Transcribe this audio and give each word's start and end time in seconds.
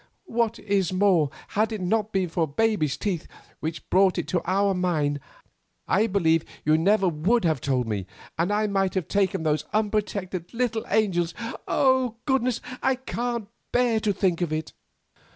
What 0.25 0.57
is 0.57 0.91
more, 0.91 1.29
had 1.49 1.71
it 1.71 1.79
not 1.79 2.11
been 2.11 2.27
for 2.27 2.47
baby's 2.47 2.97
teeth, 2.97 3.27
which 3.59 3.87
brought 3.91 4.17
it 4.17 4.27
to 4.29 4.41
your 4.47 4.73
mind, 4.73 5.19
I 5.87 6.07
believe 6.07 6.43
you 6.65 6.75
never 6.75 7.07
would 7.07 7.45
have 7.45 7.61
told 7.61 7.87
me, 7.87 8.07
and 8.35 8.51
I 8.51 8.65
might 8.65 8.95
have 8.95 9.07
taken 9.07 9.43
those 9.43 9.63
unprotected 9.73 10.55
little 10.55 10.85
angels 10.89 11.35
and—Oh! 11.37 12.15
goodness, 12.25 12.61
I 12.81 12.95
can't 12.95 13.47
bear 13.71 13.99
to 13.99 14.11
think 14.11 14.41
of 14.41 14.51
it." 14.51 14.73